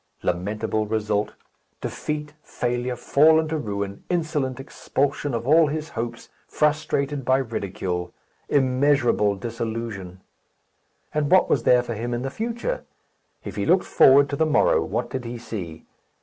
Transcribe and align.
Lamentable 0.23 0.87
result! 0.87 1.35
Defeat, 1.79 2.33
failure, 2.41 2.95
fall 2.95 3.39
into 3.39 3.55
ruin, 3.55 4.03
insolent 4.09 4.59
expulsion 4.59 5.35
of 5.35 5.45
all 5.45 5.67
his 5.67 5.89
hopes, 5.89 6.29
frustrated 6.47 7.23
by 7.23 7.37
ridicule. 7.37 8.11
Immeasurable 8.49 9.35
disillusion! 9.35 10.21
And 11.13 11.29
what 11.29 11.51
was 11.51 11.65
there 11.65 11.83
for 11.83 11.93
him 11.93 12.15
in 12.15 12.23
the 12.23 12.31
future? 12.31 12.83
If 13.43 13.57
he 13.57 13.67
looked 13.67 13.85
forward 13.85 14.27
to 14.31 14.35
the 14.35 14.43
morrow, 14.47 14.83
what 14.83 15.11
did 15.11 15.23
he 15.23 15.37
see? 15.37 15.85